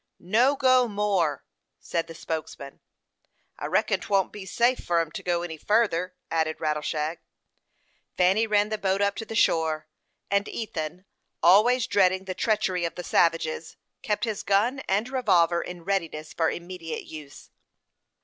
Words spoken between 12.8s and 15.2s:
of the savages, kept his gun and